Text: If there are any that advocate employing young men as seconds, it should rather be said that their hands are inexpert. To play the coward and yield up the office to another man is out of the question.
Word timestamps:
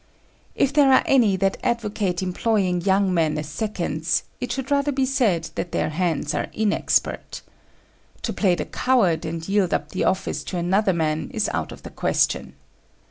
If 0.55 0.73
there 0.73 0.91
are 0.91 1.03
any 1.05 1.35
that 1.37 1.57
advocate 1.61 2.23
employing 2.23 2.81
young 2.81 3.13
men 3.13 3.37
as 3.37 3.47
seconds, 3.49 4.23
it 4.39 4.51
should 4.51 4.71
rather 4.71 4.91
be 4.91 5.05
said 5.05 5.51
that 5.53 5.73
their 5.73 5.89
hands 5.89 6.33
are 6.33 6.47
inexpert. 6.55 7.43
To 8.23 8.33
play 8.33 8.55
the 8.55 8.65
coward 8.65 9.25
and 9.25 9.47
yield 9.47 9.75
up 9.75 9.89
the 9.89 10.05
office 10.05 10.43
to 10.45 10.57
another 10.57 10.91
man 10.91 11.29
is 11.35 11.49
out 11.53 11.71
of 11.71 11.83
the 11.83 11.91
question. 11.91 12.55